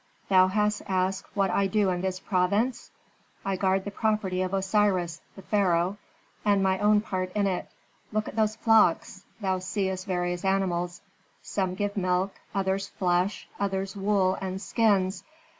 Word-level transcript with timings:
"Thou 0.29 0.47
hast 0.47 0.81
asked 0.87 1.27
what 1.35 1.51
I 1.51 1.67
do 1.67 1.89
in 1.91 2.01
this 2.01 2.19
province? 2.19 2.89
I 3.45 3.55
guard 3.55 3.85
the 3.85 3.91
property 3.91 4.41
of 4.41 4.51
Osiris, 4.51 5.21
the 5.35 5.43
pharaoh, 5.43 5.97
and 6.43 6.63
my 6.63 6.79
own 6.79 7.01
part 7.01 7.31
in 7.33 7.45
it. 7.45 7.69
Look 8.11 8.27
at 8.27 8.35
those 8.35 8.55
flocks; 8.55 9.23
thou 9.41 9.59
seest 9.59 10.07
various 10.07 10.43
animals. 10.43 11.01
Some 11.43 11.75
give 11.75 11.95
milk, 11.95 12.33
others 12.55 12.87
flesh, 12.87 13.47
others 13.59 13.95
wool 13.95 14.39
and 14.41 14.59
skins. 14.59 15.23